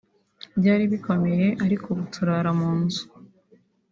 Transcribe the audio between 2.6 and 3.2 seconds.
nzu